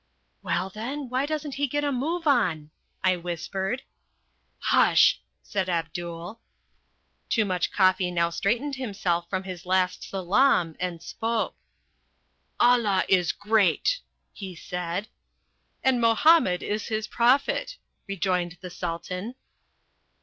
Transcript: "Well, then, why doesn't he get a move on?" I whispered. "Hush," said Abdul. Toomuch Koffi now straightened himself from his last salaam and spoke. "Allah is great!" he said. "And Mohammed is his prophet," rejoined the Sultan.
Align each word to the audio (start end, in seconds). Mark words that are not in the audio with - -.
"Well, 0.41 0.71
then, 0.71 1.09
why 1.09 1.27
doesn't 1.27 1.53
he 1.61 1.67
get 1.67 1.83
a 1.83 1.91
move 1.91 2.25
on?" 2.25 2.71
I 3.03 3.17
whispered. 3.17 3.83
"Hush," 4.57 5.21
said 5.43 5.69
Abdul. 5.69 6.41
Toomuch 7.29 7.71
Koffi 7.71 8.11
now 8.11 8.31
straightened 8.31 8.77
himself 8.77 9.29
from 9.29 9.43
his 9.43 9.63
last 9.63 10.01
salaam 10.03 10.75
and 10.79 11.03
spoke. 11.03 11.53
"Allah 12.59 13.03
is 13.09 13.31
great!" 13.31 13.99
he 14.33 14.55
said. 14.55 15.07
"And 15.83 16.01
Mohammed 16.01 16.63
is 16.63 16.87
his 16.87 17.05
prophet," 17.05 17.77
rejoined 18.07 18.57
the 18.59 18.71
Sultan. 18.71 19.35